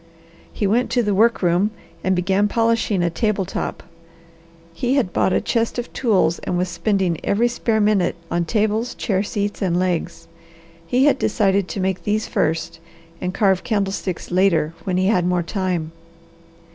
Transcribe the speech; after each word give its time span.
He 0.51 0.65
went 0.65 0.89
to 0.89 1.03
the 1.03 1.13
work 1.13 1.43
room 1.43 1.69
and 2.03 2.15
began 2.15 2.47
polishing 2.47 3.03
a 3.03 3.11
table 3.11 3.45
top. 3.45 3.83
He 4.73 4.95
had 4.95 5.13
bought 5.13 5.31
a 5.31 5.39
chest 5.39 5.77
of 5.77 5.93
tools 5.93 6.39
and 6.39 6.57
was 6.57 6.69
spending 6.69 7.23
every 7.23 7.47
spare 7.47 7.79
minute 7.79 8.15
on 8.31 8.45
tables, 8.45 8.95
chair 8.95 9.21
seats, 9.21 9.61
and 9.61 9.77
legs. 9.77 10.27
He 10.87 11.05
had 11.05 11.19
decided 11.19 11.67
to 11.67 11.79
make 11.79 12.03
these 12.03 12.25
first 12.27 12.79
and 13.21 13.31
carve 13.31 13.63
candlesticks 13.63 14.31
later 14.31 14.73
when 14.85 14.97
he 14.97 15.05
had 15.05 15.23
more 15.23 15.43
time. 15.43 15.91